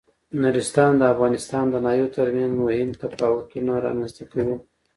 نورستان 0.41 0.91
د 0.97 1.03
افغانستان 1.13 1.65
د 1.69 1.75
ناحیو 1.85 2.13
ترمنځ 2.15 2.53
مهم 2.63 2.89
تفاوتونه 3.01 3.73
رامنځ 3.85 4.11
ته 4.17 4.23
کوي. 4.31 4.55